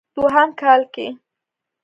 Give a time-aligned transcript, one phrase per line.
[0.15, 1.07] دوهم کال کې